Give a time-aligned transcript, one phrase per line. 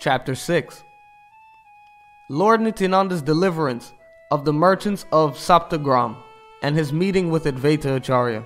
[0.00, 0.84] Chapter 6
[2.28, 3.94] Lord Nityananda's deliverance
[4.30, 6.16] of the merchants of Saptagram
[6.62, 8.44] and his meeting with Advaita Acharya.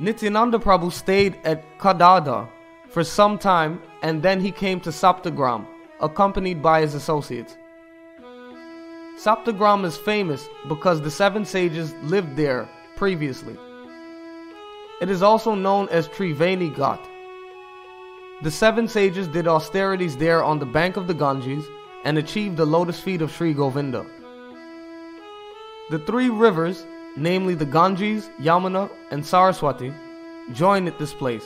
[0.00, 2.48] Nityananda Prabhu stayed at Kadada
[2.88, 5.64] for some time and then he came to Saptagram,
[6.00, 7.56] accompanied by his associates.
[9.16, 13.56] Saptagram is famous because the seven sages lived there previously.
[15.00, 17.13] It is also known as Triveni Ghat.
[18.42, 21.64] The seven sages did austerities there on the bank of the Ganges
[22.04, 24.04] and achieved the lotus feet of Sri Govinda.
[25.90, 26.84] The three rivers,
[27.16, 29.92] namely the Ganges, Yamuna, and Saraswati,
[30.52, 31.44] join at this place.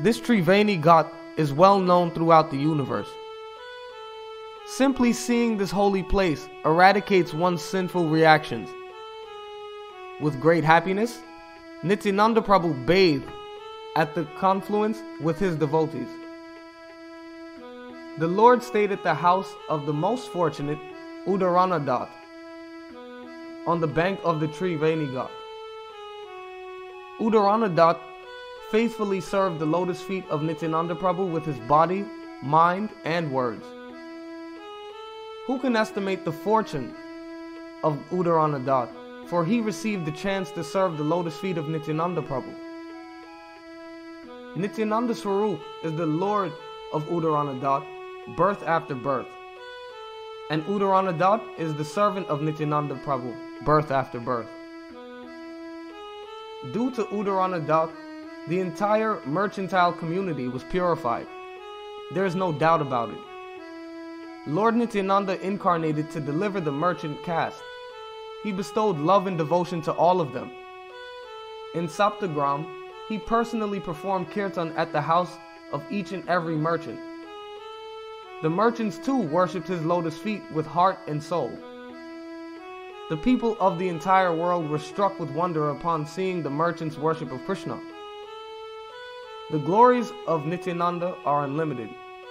[0.00, 3.08] This Triveni Ghat is well known throughout the universe.
[4.66, 8.68] Simply seeing this holy place eradicates one's sinful reactions.
[10.20, 11.20] With great happiness,
[11.82, 13.30] Nityananda Prabhu bathed
[13.96, 16.08] at the confluence with his devotees.
[18.18, 20.78] The Lord stayed at the house of the most fortunate
[21.26, 22.10] Uddharana Datta
[23.66, 25.30] on the bank of the Triveni Ghat.
[27.20, 28.00] Uddharana Datta
[28.70, 32.04] faithfully served the lotus feet of Nityananda Prabhu with his body,
[32.42, 33.64] mind, and words.
[35.46, 36.94] Who can estimate the fortune
[37.82, 38.92] of Uddharana Datta,
[39.26, 42.65] for he received the chance to serve the lotus feet of Nityananda Prabhu.
[44.56, 46.50] Nityananda Swarup is the Lord
[46.94, 47.84] of Uddharana Datta,
[48.38, 49.26] birth after birth.
[50.48, 54.48] And Uddharana Datta is the servant of Nityananda Prabhu, birth after birth.
[56.72, 57.92] Due to Uddharana Datta,
[58.48, 61.26] the entire mercantile community was purified.
[62.14, 63.18] There is no doubt about it.
[64.46, 67.62] Lord Nityananda incarnated to deliver the merchant caste.
[68.42, 70.50] He bestowed love and devotion to all of them.
[71.74, 72.66] In Saptagram,
[73.08, 75.36] he personally performed kirtan at the house
[75.72, 76.98] of each and every merchant.
[78.42, 81.50] The merchants too worshipped his lotus feet with heart and soul.
[83.08, 87.30] The people of the entire world were struck with wonder upon seeing the merchants' worship
[87.32, 87.80] of Krishna.
[89.50, 91.88] The glories of Nityananda are unlimited.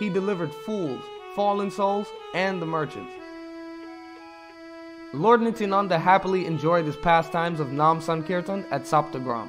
[0.00, 1.00] He delivered fools,
[1.36, 3.12] fallen souls, and the merchants.
[5.14, 9.48] Lord Nityananda happily enjoyed his pastimes of Nam Sankirtan at Saptagram.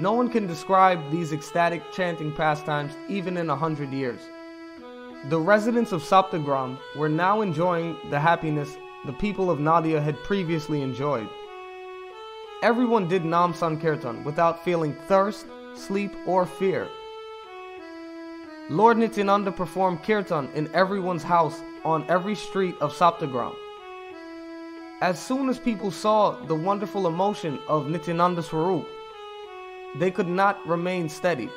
[0.00, 4.22] No one can describe these ecstatic chanting pastimes even in a hundred years.
[5.28, 10.80] The residents of Saptagram were now enjoying the happiness the people of Nadia had previously
[10.80, 11.28] enjoyed.
[12.62, 15.44] Everyone did Nam Sankirtan without feeling thirst,
[15.74, 16.88] sleep, or fear.
[18.70, 23.54] Lord Nityananda performed kirtan in everyone's house on every street of Saptagram.
[25.02, 28.88] As soon as people saw the wonderful emotion of Nityananda Swarup,
[29.96, 31.50] they could not remain steady,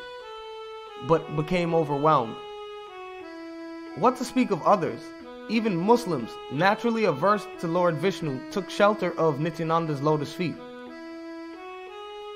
[1.08, 2.36] but became overwhelmed.
[3.96, 5.02] What to speak of others?
[5.50, 10.56] Even Muslims, naturally averse to Lord Vishnu, took shelter of Nityananda's lotus feet.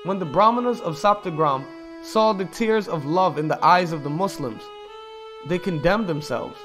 [0.04, 1.64] When the Brahmanas of Saptagram
[2.02, 4.62] saw the tears of love in the eyes of the Muslims,
[5.46, 6.56] they condemned themselves.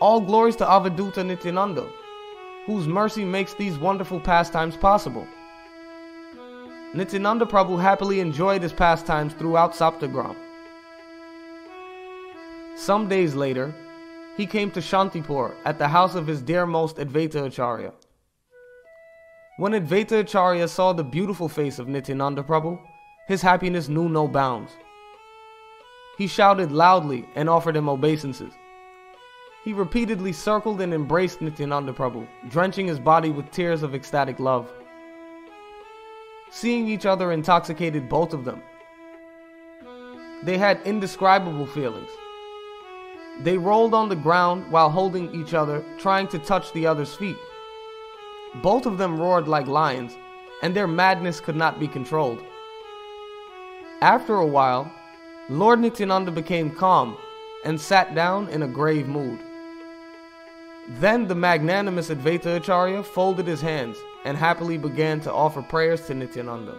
[0.00, 1.88] All glories to Avadhuta Nityananda,
[2.66, 5.26] whose mercy makes these wonderful pastimes possible.
[6.94, 10.36] Nityananda Prabhu happily enjoyed his pastimes throughout Saptagram.
[12.76, 13.74] Some days later,
[14.36, 17.92] he came to Shantipur at the house of his dearmost Advaita Acharya.
[19.56, 22.78] When Advaita Acharya saw the beautiful face of Nityananda Prabhu,
[23.26, 24.72] his happiness knew no bounds.
[26.18, 28.52] He shouted loudly and offered him obeisances.
[29.64, 34.70] He repeatedly circled and embraced Nityananda Prabhu, drenching his body with tears of ecstatic love.
[36.54, 38.62] Seeing each other intoxicated both of them.
[40.42, 42.10] They had indescribable feelings.
[43.40, 47.38] They rolled on the ground while holding each other, trying to touch the other's feet.
[48.62, 50.14] Both of them roared like lions,
[50.62, 52.44] and their madness could not be controlled.
[54.02, 54.92] After a while,
[55.48, 57.16] Lord Nityananda became calm
[57.64, 59.40] and sat down in a grave mood.
[60.88, 66.14] Then the magnanimous Advaita Acharya folded his hands and happily began to offer prayers to
[66.14, 66.76] Nityananda.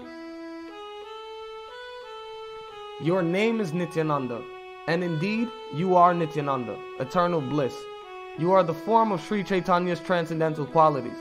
[3.01, 4.41] Your name is Nityananda,
[4.87, 7.75] and indeed you are Nityananda, eternal bliss.
[8.37, 11.17] You are the form of Sri Chaitanya's transcendental qualities.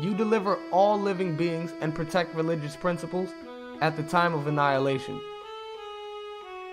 [0.00, 3.30] You deliver all living beings and protect religious principles
[3.80, 5.20] at the time of annihilation.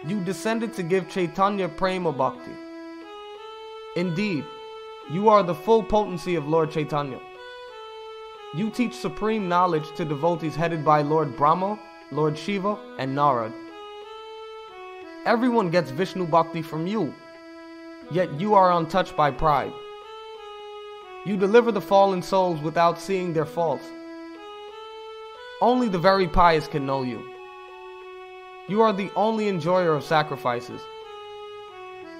[0.08, 2.52] You descended to give Chaitanya Prema Bhakti.
[3.96, 4.44] Indeed,
[5.12, 7.20] you are the full potency of Lord Chaitanya.
[8.56, 11.78] You teach supreme knowledge to devotees headed by Lord Brahma,
[12.12, 13.54] Lord Shiva, and Narad.
[15.26, 17.14] Everyone gets Vishnu Bhakti from you,
[18.12, 19.74] yet you are untouched by pride.
[21.26, 23.86] You deliver the fallen souls without seeing their faults.
[25.62, 27.24] Only the very pious can know you.
[28.68, 30.82] You are the only enjoyer of sacrifices.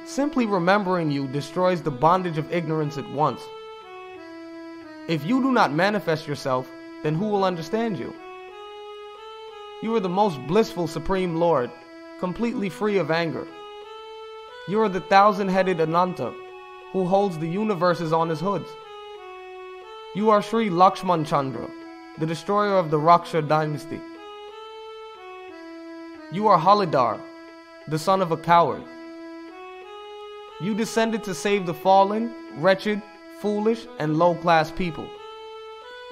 [0.06, 3.42] Simply remembering you destroys the bondage of ignorance at once.
[5.08, 6.70] If you do not manifest yourself,
[7.04, 8.14] then who will understand you?
[9.82, 11.72] You are the most blissful Supreme Lord,
[12.20, 13.48] completely free of anger.
[14.68, 16.34] You are the thousand headed Ananta,
[16.92, 18.70] who holds the universes on his hoods.
[20.16, 21.70] You are Sri Lakshman Chandra,
[22.18, 24.00] the destroyer of the Raksha dynasty.
[26.32, 27.20] You are Haladhar,
[27.88, 28.84] the son of a coward.
[30.64, 33.02] You descended to save the fallen, wretched,
[33.42, 35.06] foolish, and low class people.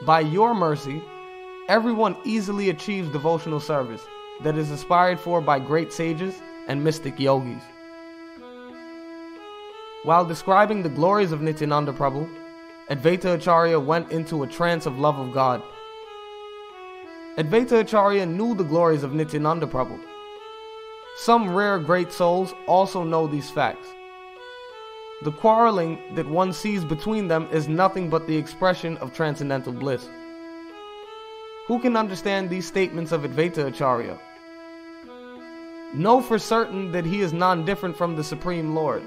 [0.06, 1.01] By your mercy,
[1.69, 4.06] everyone easily achieves devotional service
[4.44, 7.63] that is aspired for by great sages and mystic yogis.
[10.03, 12.30] While describing the glories of Nityananda Prabhu,
[12.89, 15.63] Advaita Acharya went into a trance of love of God.
[17.38, 19.98] Advaita Acharya knew the glories of Nityananda Prabhu.
[21.15, 23.88] Some rare great souls also know these facts.
[25.23, 30.09] The quarreling that one sees between them is nothing but the expression of transcendental bliss.
[31.68, 34.18] Who can understand these statements of Advaita Acharya?
[35.94, 39.03] Know for certain that he is non different from the Supreme Lord.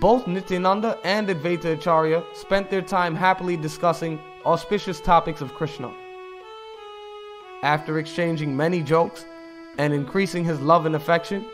[0.00, 5.92] Both Nityananda and Advaita Acharya spent their time happily discussing auspicious topics of Krishna.
[7.62, 9.26] After exchanging many jokes
[9.76, 11.44] and increasing his love and affection,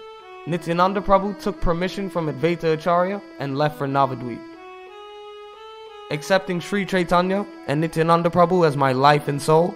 [0.48, 4.40] Nityananda Prabhu took permission from Advaita Acharya and left for Navadvip.
[6.10, 9.74] Accepting Sri Chaitanya and Nityananda Prabhu as my life and soul,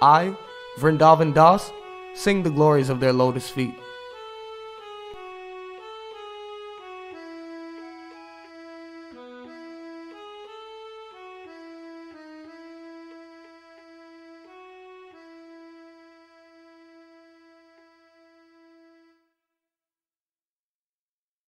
[0.00, 0.36] I,
[0.78, 1.72] Vrindavan Das,
[2.14, 3.74] sing the glories of their lotus feet.